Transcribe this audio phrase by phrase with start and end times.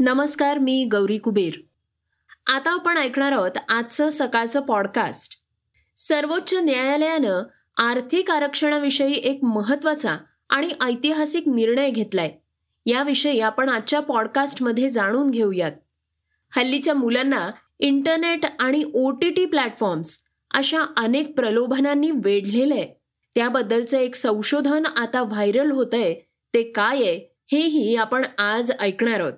[0.00, 1.52] नमस्कार मी गौरी कुबेर.
[2.46, 5.34] आता आपण ऐकणार आहोत आजचं सकाळचं पॉडकास्ट
[5.96, 7.42] सर्वोच्च न्यायालयानं
[7.76, 10.16] आर्थिक आरक्षणाविषयी एक महत्त्वाचा
[10.48, 12.30] आणि ऐतिहासिक निर्णय घेतलाय.
[12.86, 15.72] याविषयी आपण आजच्या पॉडकास्टमध्ये जाणून घेऊयात.
[16.56, 20.20] हल्लीच्या मुलांना इंटरनेट आणि ओ टी टी प्लॅटफॉर्म्स
[20.54, 23.00] अशा अनेक प्रलोभनांनी वेढलेलं आहे
[23.34, 26.14] त्याबद्दलचं एक संशोधन आता व्हायरल होतंय
[26.54, 29.32] ते काय आहे हेही आपण आज ऐकणार आहोत.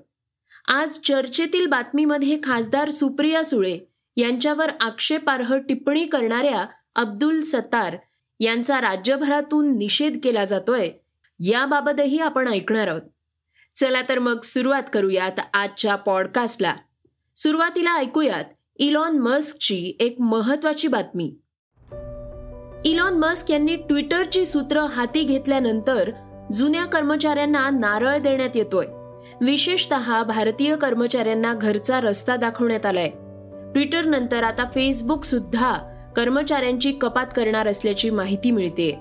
[0.73, 3.79] आज चर्चेतील बातमीमध्ये खासदार सुप्रिया सुळे
[4.17, 7.97] यांच्यावर आक्षेपार्ह टिप्पणी करणाऱ्या अब्दुल सत्तार
[8.41, 10.91] यांचा राज्यभरातून निषेध केला जातोय.
[11.41, 13.01] याबाबतही आपण ऐकणार आहोत.
[13.77, 16.75] चला तर मग सुरुवात करूयात आजच्या पॉडकास्टला.
[17.37, 18.45] सुरुवातीला ऐकूयात
[18.77, 21.35] इलॉन मस्कची एक महत्वाची बातमी.
[22.85, 26.11] इलॉन मस्क यांनी ट्विटरची सूत्र हाती घेतल्यानंतर
[26.53, 28.87] जुन्या कर्मचाऱ्यांना नारळ देण्यात येतोय.
[29.41, 33.09] विशेषतः भारतीय कर्मचाऱ्यांना घरचा रस्ता दाखवण्यात आलाय.
[33.73, 35.75] ट्विटर नंतर आता फेसबुक सुद्धा
[36.17, 38.99] कर्मचाऱ्यांची कपात करणार असल्याची माहिती मिळते.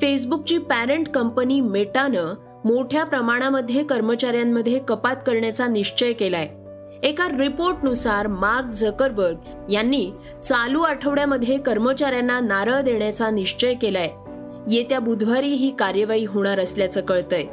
[0.00, 6.48] फेसबुकची पॅरेंट कंपनी मेटानं मोठ्या प्रमाणामध्ये कर्मचाऱ्यांमध्ये कपात करण्याचा निश्चय केलाय.
[7.02, 9.36] एका रिपोर्टनुसार मार्क झकरबर्ग
[9.70, 10.10] यांनी
[10.44, 14.10] चालू आठवड्यामध्ये कर्मचाऱ्यांना नारळ देण्याचा निश्चय केलाय.
[14.70, 17.44] येत्या बुधवारी ही कार्यवाही होणार असल्याचं कळतंय.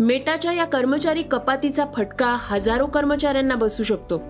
[0.00, 4.22] मेटाच्या या कर्मचारी कपातीचा फटका हजारो कर्मचाऱ्यांना बसू शकतो.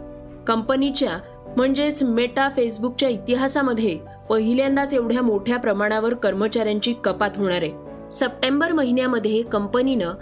[0.46, 1.18] कंपनीच्या
[1.56, 3.98] म्हणजेच मेटा फेसबुकच्या इतिहासामध्ये
[4.28, 7.72] पहिल्यांदाच एवढ्या मोठ्या प्रमाणावर कर्मचाऱ्यांची कपात होणार आहे.
[8.12, 10.12] सप्टेंबर महिन्यामध्ये कंपनीनं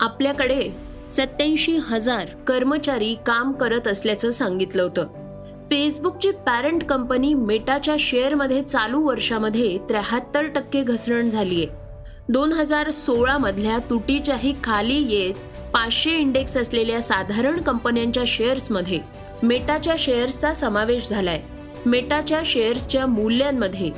[0.00, 0.68] आपल्याकडे
[1.10, 5.06] सत्याऐंशी हजार कर्मचारी काम करत असल्याचं सांगितलं होतं.
[5.70, 11.81] फेसबुकची पॅरेंट कंपनी मेटाच्या शेअरमध्ये चालू वर्षामध्ये त्र्याहत्तर टक्के घसरण झालीय.
[12.32, 15.34] दोन हजार सोळामधल्या तुटीच्याही खाली येत
[15.72, 18.98] पाचशे इंडेक्स असलेल्या साधारण कंपन्यांच्या शेअर्समध्ये
[19.42, 21.40] मेटाच्या शेअर्सचा समावेश झालाय.
[21.86, 23.90] मेटाच्या शेअर्सच्या मूल्यांमध्ये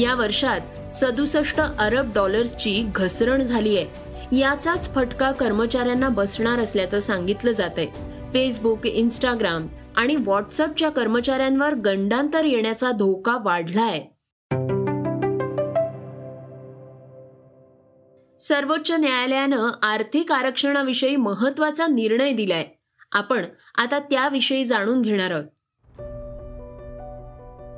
[0.00, 4.36] या वर्षात सदुसष्ट अरब डॉलर्सची घसरण झाली आहे.
[4.36, 7.86] याचाच फटका कर्मचाऱ्यांना बसणार असल्याचं सांगितलं जात आहे
[8.32, 9.66] फेसबुक इंस्टाग्राम
[9.96, 14.00] आणि व्हॉट्सअपच्या कर्मचाऱ्यांवर गंडांतर येण्याचा धोका वाढला आहे
[18.48, 22.64] सर्वोच्च न्यायालयानं आर्थिक आरक्षणाविषयी महत्त्वाचा निर्णय दिलाय.
[23.12, 23.44] आपण
[23.78, 25.44] आता त्याविषयी जाणून घेणार आहोत.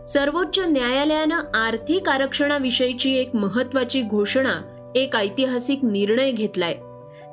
[0.08, 6.74] सर्वोच्च न्यायालयानं आर्थिक आरक्षणाविषयीची एक महत्वाची घोषणा एक ऐतिहासिक निर्णय घेतलाय.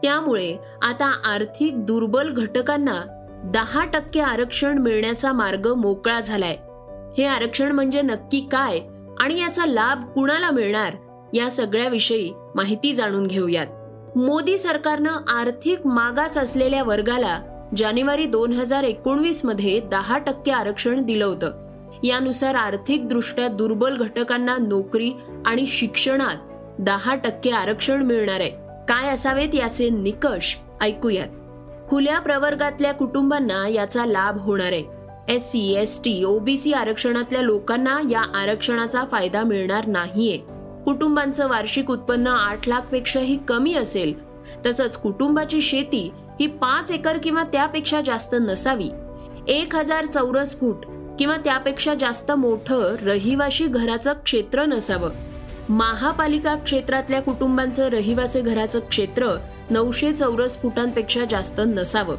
[0.03, 3.02] त्यामुळे आता आर्थिक दुर्बल घटकांना
[3.44, 6.58] दहा टक्के आरक्षण मिळण्याचा मार्ग मोकळा झालाय.
[7.18, 8.80] हे आरक्षण म्हणजे नक्की काय
[9.20, 10.94] आणि याचा लाभ कुणाला मिळणार
[11.34, 13.68] या सगळ्याविषयी माहिती जाणून घेऊयात.
[14.18, 17.42] मोदी सरकारनं आर्थिक मागास असलेल्या वर्गाला
[17.78, 21.52] जानेवारी दोन हजार एकोणवीसमध्ये दहा टक्के आरक्षण दिलं होतं.
[22.03, 25.12] यानुसार आर्थिकदृष्ट्या दुर्बल घटकांना नोकरी
[25.46, 26.36] आणि शिक्षणात
[26.80, 28.50] दहा टक्के आरक्षण मिळणार आहे.
[28.90, 31.28] काय असावेत याचे निकष ऐकूयात.
[31.90, 34.84] खुल्या प्रवर्गातल्या कुटुंबांना याचा लाभ होणार आहे.
[35.30, 40.60] S C S T OBC आरक्षणातल्या लोकांना या आरक्षणाचा फायदा मिळणार नाहीये.
[40.86, 44.14] कुटुंबांचं वार्षिक उत्पन्न आठ लाख पेक्षाही कमी असेल.
[44.66, 48.90] तसंच कुटुंबाची शेती ही पाच एकर किंवा त्यापेक्षा जास्त नसावी.
[49.47, 50.86] एक हजार चौरस फूट
[51.20, 55.09] किंवा त्यापेक्षा जास्त मोठं रहिवाशी घराचं क्षेत्र नसावं.
[55.70, 59.28] महापालिका क्षेत्रातल्या कुटुंबांचं रहिवासी घराचं क्षेत्र
[59.70, 62.16] नऊशे चौरस फुटांपेक्षा जास्त नसावं.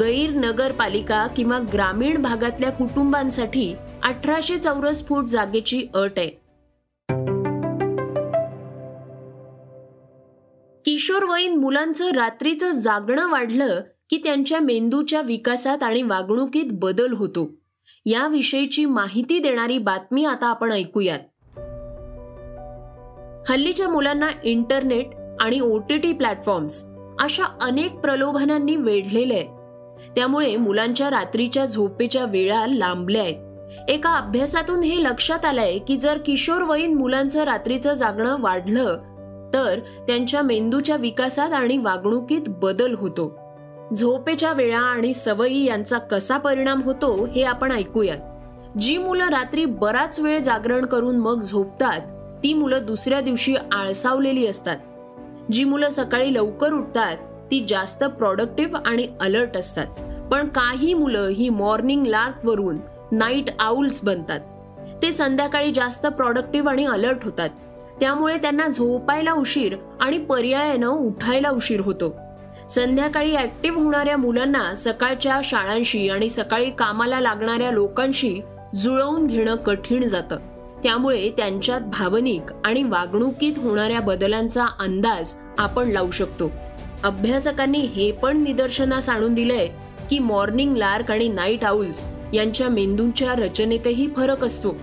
[0.00, 6.40] गैर नगरपालिका किंवा ग्रामीण भागातल्या कुटुंबांसाठी अठराशे चौरस फूट जागेची अट आहे.
[11.00, 13.80] किशोरवयीन मुलांचं रात्रीचं जागणं वाढलं
[14.10, 17.50] की त्यांच्या मेंदूच्या विकासात आणि वागणुकीत बदल होतो.
[18.06, 21.18] याविषयीची माहिती देणारी बातमी आता आपण ऐकूयात.
[23.50, 25.06] हल्लीच्या मुलांना इंटरनेट
[25.40, 26.84] आणि ओ टी टी प्लॅटफॉर्म्स
[27.20, 29.48] अशा अनेक प्रलोभनांनी वेढलेले आहे.
[30.14, 33.50] त्यामुळे मुलांच्या रात्रीच्या झोपेच्या वेळा लांबल्या आहेत.
[33.88, 38.98] एका अभ्यासातून हे लक्षात आलंय की जर किशोरवयीन मुलांचं रात्रीचं जागणं वाढलं
[39.54, 43.38] तर त्यांच्या मेंदूच्या विकासात आणि वागणुकीत बदल होतो.
[43.96, 48.18] झोपेच्या वेळा आणि सवयी यांचा कसा परिणाम होतो हे आपण ऐकूयात.
[48.78, 52.00] जी मुलं रात्री बराच वेळ जागरण करून मग झोपतात
[52.42, 54.76] ती मुलं दुसऱ्या दिवशी आळसावलेली असतात.
[55.52, 57.16] जी मुलं सकाळी लवकर उठतात
[57.50, 59.86] ती जास्त प्रॉडक्टिव्ह आणि अलर्ट असतात.
[60.32, 62.76] पण काही मुलं ही मॉर्निंग लार्क वरून
[63.12, 64.40] नाईट आउल्स बनतात.
[65.02, 67.48] ते संध्याकाळी जास्त प्रॉडक्टिव्ह आणि अलर्ट होतात.
[68.00, 72.16] त्यामुळे त्यांना झोपायला उशीर आणि पर्यायानं उठायला उशीर होतो.
[72.70, 78.40] संध्याकाळी ऍक्टिव्ह होणाऱ्या मुलांना सकाळच्या शाळांशी आणि सकाळी कामाला लागणाऱ्या लोकांशी
[78.74, 80.36] जुळवून घेणं कठीण जातं.
[80.82, 86.50] त्यामुळे त्यांच्यात भावनिक आणि वागणुकीत होणाऱ्या बदलांचा अंदाज आपण लावू शकतो.
[87.02, 89.68] अभ्यासकांनी हे पण निदर्शनास आणून दिलंय
[90.10, 94.76] की मॉर्निंग लार्क आणि नाईट आउल्स यांच्या मेंदूंच्या रचनेतही फरक असतो.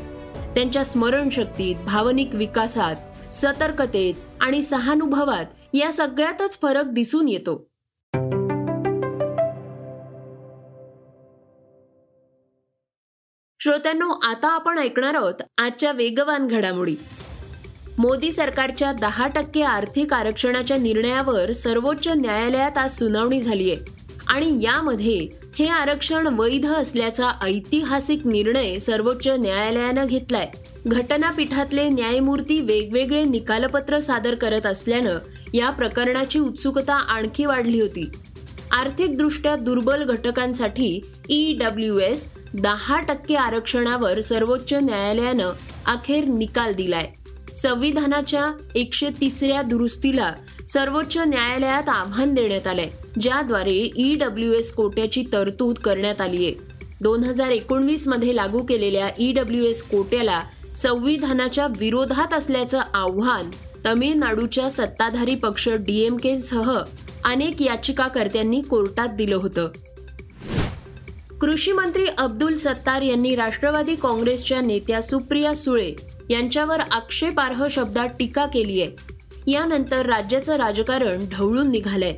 [0.57, 2.95] त्यांच्या स्मरणशक्तीत भावनिक विकासात
[3.33, 7.69] सतर्कतेत आणि सहानुभवात या सगळ्यातच फरक दिसून येतो.
[13.59, 16.95] श्रोत्यांनो आता आपण ऐकणार आहोत आजच्या वेगवान घडामोडी.
[17.98, 23.75] मोदी सरकारच्या दहा टक्के आर्थिक आरक्षणाच्या निर्णयावर सर्वोच्च न्यायालयात आज सुनावणी झालीय
[24.27, 30.50] आणि यामध्ये हे आरक्षण वैध असल्याचा ऐतिहासिक निर्णय सर्वोच्च न्यायालयानं घेतलाय.
[30.88, 35.18] घटनापीठातले न्यायमूर्ती वेगवेगळे निकालपत्र सादर करत असल्यानं
[35.54, 38.09] या प्रकरणाची उत्सुकता आणखी वाढली होती.
[38.71, 45.51] आर्थिकदृष्ट्या दुर्बल घटकांसाठी ई डब्ल्यू एस दहा टक्के आरक्षणावर सर्वोच्च न्यायालयानं
[45.86, 47.07] अखेर निकाल दिलाय.
[47.53, 50.33] संविधानाच्या एकशे तिसऱ्या दुरुस्तीला
[50.68, 52.89] सर्वोच्च न्यायालयात आव्हान देण्यात आलंय.
[53.21, 56.53] ज्याद्वारे ई डब्ल्यू एस कोट्याची तरतूद करण्यात आली आहे.
[57.01, 60.41] दोन हजार एकोणवीसमध्ये लागू केलेल्या ई डब्ल्यू एस कोट्याला
[60.75, 63.49] संविधानाच्या विरोधात असल्याचं आव्हान
[63.85, 66.79] तमिळनाडूच्या सत्ताधारी पक्ष डीएमके सह
[67.25, 69.67] अनेक याचिकाकर्त्यांनी कोर्टात दिलं होतं.
[71.41, 75.93] कृषी मंत्री अब्दुल सत्तार यांनी राष्ट्रवादी काँग्रेसच्या नेत्या सुप्रिया सुळे
[76.29, 78.91] यांच्यावर आक्षेपार्ह शब्दात टीका केली आहे.
[79.51, 82.17] यानंतर राज्याचं राजकारण ढवळून निघालंय.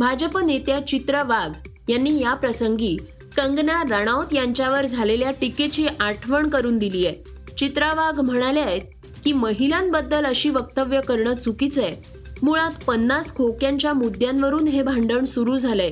[0.00, 2.96] भाजप नेत्या चित्रा वाघ यांनी या प्रसंगी
[3.36, 7.16] कंगना रनौत यांच्यावर झालेल्या टीकेची आठवण करून दिली आहे.
[7.58, 8.80] चित्रा वाघ म्हणाल्या आहेत
[9.24, 11.94] की महिलांबद्दल अशी वक्तव्य करणं चुकीचं आहे.
[12.42, 15.90] मुळात पन्नास खोक्यांच्या मुद्द्यांवरून हे भांडण सुरू झालंय.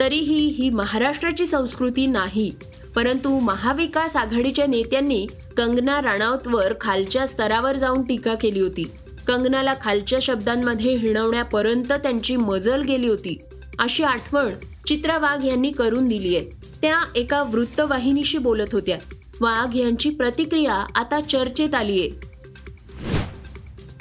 [0.00, 2.52] तरीही ही महाराष्ट्राची संस्कृती नाही.
[2.96, 5.26] परंतु महाविकास आघाडीच्या नेत्यांनी
[5.56, 8.90] कंगना राणावतवर खालच्या स्तरावर जाऊन टीका केली होती.
[9.26, 13.38] कंगनाला खालच्या शब्दांमध्ये हिणवण्यापर्यंत त्यांची मजल गेली होती.
[13.78, 14.52] अशी आठवण
[14.86, 16.50] चित्रा वाघ यांनी करून दिली आहे.
[16.82, 18.98] त्या एका वृत्तवाहिनीशी बोलत होत्या.
[19.40, 22.28] वाघ यांची प्रतिक्रिया आता चर्चेत आली आहे.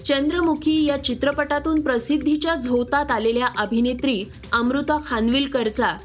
[0.03, 5.97] चंद्रमुखी या चित्रपटातून प्रसिद्धीच्या झोतात आलेल्या अभिनेत्री अमृता खानविलकरचा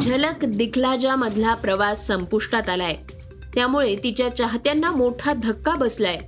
[0.00, 2.96] झलक दिखलाजा मधला प्रवास संपुष्टात आलाय.
[3.54, 6.18] त्यामुळे तिच्या चाहत्यांना मोठा धक्का बसलाय.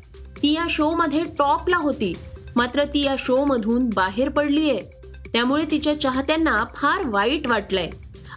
[0.42, 2.12] ती या शो मध्ये टॉपला होती.
[2.56, 4.99] मात्र ती या शो मधून बाहेर पडलीये.
[5.32, 7.90] त्यामुळे तिच्या चाहत्यांना फार वाईट वाटलंय.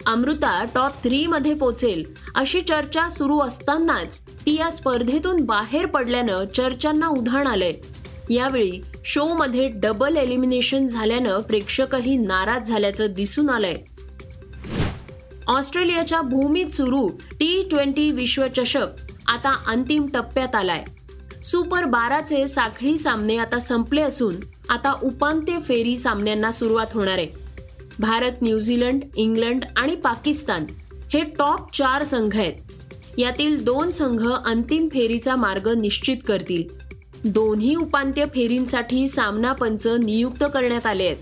[0.06, 2.04] अमृता टॉप थ्री मध्ये पोचेल
[2.34, 7.72] अशी चर्चा सुरू असतानाच ती या स्पर्धेतून बाहेर पडल्यानं चर्चांना उधाण आलंय.
[8.30, 13.74] यावेळी शो मध्ये डबल एलिमिनेशन झाल्यानं प्रेक्षकही नाराज झाल्याचं दिसून आलंय.
[15.46, 18.86] ऑस्ट्रेलियाच्या भूमीत सुरू टी ट्वेंटी विश्वचषक
[19.26, 20.84] आता अंतिम टप्प्यात आलाय.
[21.44, 24.34] सुपर बाराचे साखळी सामने आता संपले असून
[24.68, 27.28] आता उपांत्य फेरी सामन्यांना सुरुवात होणार आहे.
[27.98, 30.66] भारत न्यूझीलंड इंग्लंड आणि पाकिस्तान
[31.14, 32.52] हे टॉप चार संघ आहेत.
[33.18, 36.64] यातील दोन संघ अंतिम फेरीचा मार्ग निश्चित करतील.
[37.24, 41.16] दोन्ही उपांत्य फेरींसाठी सामना पंच नियुक्त करण्यात आले आहेत.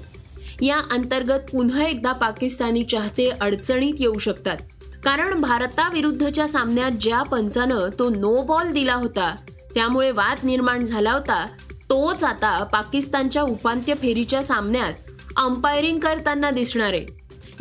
[0.63, 4.57] या अंतर्गत पुन्हा एकदा पाकिस्तानी चाहते अडचणीत येऊ शकतात.
[5.05, 9.37] कारण भारताविरुद्धच्या सामन्यात ज्या पंचानं तो नो बॉल दिला होता
[9.75, 11.47] त्यामुळे वाद निर्माण झाला होता.
[11.71, 14.93] तोच आता पाकिस्तानच्या उपांत्य फेरीच्या सामन्यात
[15.37, 17.07] अंपायरिंग करताना दिसणार आहे.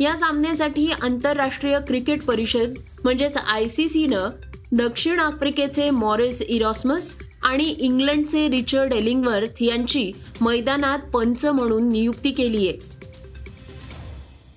[0.00, 4.30] या सामन्यासाठी आंतरराष्ट्रीय क्रिकेट परिषद म्हणजेच आय सी सीनं
[4.72, 12.78] दक्षिण आफ्रिकेचे मॉरिस इरॉस्मस आणि इंग्लंडचे रिचर्ड एलिंगवर्थ यांची मैदानात पंच म्हणून नियुक्ती केली आहे.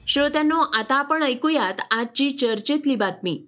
[0.08, 3.46] श्रोत्यांनो आता आपण ऐकूयात आजची चर्चेतली बातमी.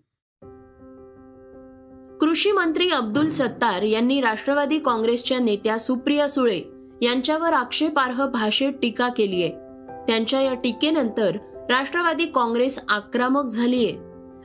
[2.22, 6.62] कृषी मंत्री अब्दुल सत्तार यांनी राष्ट्रवादी काँग्रेसच्या नेत्या सुप्रिया सुळे
[7.02, 9.52] यांच्यावर आक्षेपार्ह भाषेत टीका केली आहे.
[10.08, 11.38] त्यांच्या या टीकेनंतर
[11.70, 13.92] राष्ट्रवादी काँग्रेस आक्रमक झालीय.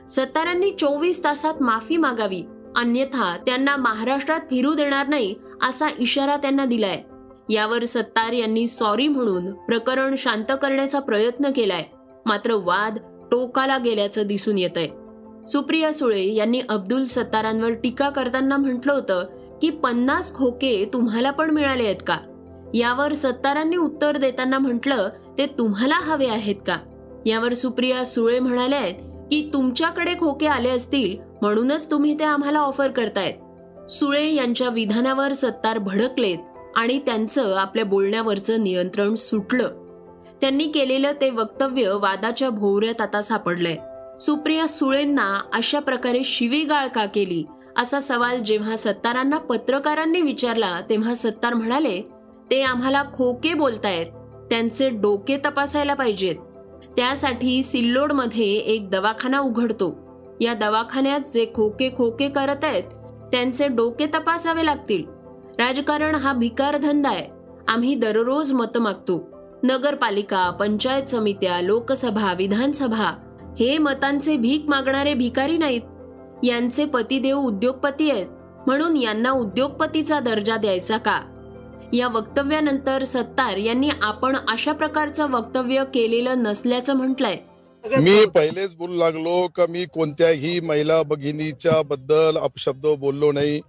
[0.09, 2.43] सत्तारांनी चोवीस तासात माफी मागावी
[2.75, 7.01] अन्यथा त्यांना महाराष्ट्रात फिरू देणार नाही असा इशारा त्यांना दिलाय.
[7.49, 11.83] यावर सत्तार यांनी सॉरी म्हणून प्रकरण शांत करण्याचा प्रयत्न केलाय.
[12.25, 12.97] मात्र वाद
[13.31, 15.02] टोकाला गेल्याचं दिसून येत आहे
[15.47, 19.25] सुप्रिया सुळे यांनी अब्दुल सत्तारांवर टीका करताना म्हटलं होतं
[19.61, 22.17] की पन्नास खोके तुम्हाला पण मिळाले आहेत का?
[22.73, 26.77] यावर सत्तारांनी उत्तर देताना म्हटलं ते तुम्हाला हवे आहेत का?
[27.25, 28.93] यावर सुप्रिया सुळे म्हणाल्या आहेत
[29.31, 33.33] की तुमच्याकडे खोके आले असतील म्हणूनच तुम्ही ते आम्हाला ऑफर करतायत.
[33.91, 36.37] सुळे यांच्या विधानावर सत्तार भडकलेत
[36.75, 39.67] आणि त्यांचं आपल्या बोलण्यावरचं नियंत्रण सुटलं.
[40.41, 43.75] त्यांनी केलेलं ते वक्तव्य वादाच्या भोवऱ्यात आता सापडलंय.
[44.25, 47.43] सुप्रिया सुळेंना अशा प्रकारे शिवीगाळ का केली?
[47.77, 52.01] असा सवाल जेव्हा सत्तारांना पत्रकारांनी विचारला तेव्हा सत्तार म्हणाले
[52.51, 54.05] ते आम्हाला खोके बोलतायत.
[54.49, 56.35] त्यांचे डोके तपासायला पाहिजेत.
[56.97, 59.97] त्यासाठी सिल्लोडमध्ये एक दवाखाना उघडतो.
[60.41, 62.83] या दवाखान्यात जे खोके खोके करत आहेत
[63.31, 65.03] त्यांचे डोके तपासावे लागतील.
[65.59, 67.27] राजकारण हा भिकार धंदा आहे.
[67.67, 69.29] आम्ही दररोज मत मागतो.
[69.63, 73.22] नगरपालिका पंचायत समित्या लोकसभा विधानसभा
[73.59, 75.81] हे मतांचे भीक मागणारे भिकारी नाहीत.
[76.43, 78.27] यांचे पतिदेव उद्योगपती आहेत.
[78.67, 81.21] म्हणून यांना उद्योगपतीचा दर्जा द्यायचा का?
[81.93, 87.37] या वक्तव्यानंतर सत्तार यांनी आपण अशा प्रकारचं वक्तव्य केलेलं नसल्याचं म्हटलंय.
[87.83, 93.61] मी पहिलेच बोलू लागलो का मी कोणत्याही महिला भगिनीच्या बद्दल अपशब्द बोललो नाही.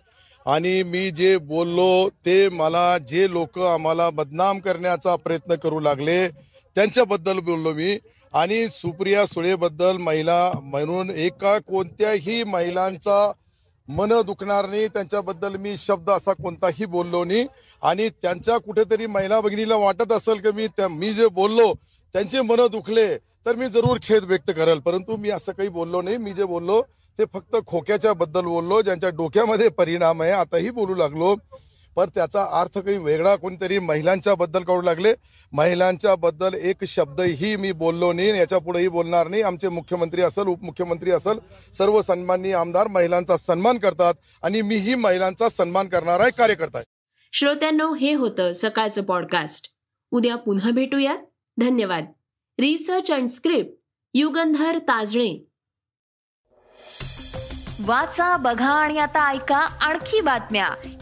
[0.46, 6.28] आणि मी जे बोललो ते मला जे लोक आम्हाला बदनाम करण्याचा प्रयत्न करू लागले
[6.74, 7.98] त्यांच्याबद्दल बोललो मी.
[8.34, 13.32] आणि सुप्रिया सुळेबद्दल महिला म्हणून एका कोणत्याही महिलांचा
[13.88, 14.86] मन दुखणार नाही.
[14.88, 17.46] त्यांच्याबद्दल मी शब्द असा कोणताही बोललो नाही.
[17.82, 21.72] आणि त्यांच्या कुठेतरी महिला भगिनीला वाटत असेल की मी त्या मी जे बोललो
[22.14, 23.06] त्यांचे मन दुखले
[23.46, 24.78] तर मी जरूर खेद व्यक्त करेल.
[24.78, 26.16] परंतु मी असं काही बोललो नाही.
[26.16, 26.82] मी जे बोललो
[27.18, 31.34] ते फक्त खोक्याच्या बद्दल बोललो ज्यांच्या डोक्यामध्ये परिणाम आहे आताही बोलू लागलो.
[31.96, 33.36] पण त्याचा अर्थ काही वेगळा.
[33.36, 35.14] कोणतरी महिलांच्या बद्दल करू लागले.
[35.52, 39.42] महिलांच्या बद्दल एक शब्दही मी बोललो नाही याच्या पुढेही बोलणार नाही.
[39.42, 41.38] आमचे मुख्यमंत्री असेल उपमुख्यमंत्री असेल
[41.72, 46.90] सर्व सन्माननीय आमदार महिलांचा सन्मान करतात आणि मीही महिलांचा सन्मान करणारा एक कार्यकर्ता आहे.
[47.32, 49.68] श्रोत्यांनो हे होतं सकाळचं पॉडकास्ट
[50.10, 51.18] उद्या पुन्हा भेटूयात.
[51.60, 52.04] धन्यवाद.
[52.60, 53.70] Research and script
[54.14, 55.46] Yugandhar Tajane.
[57.86, 60.66] वाचा बघा आणि आता ऐका आणखी बातम्या.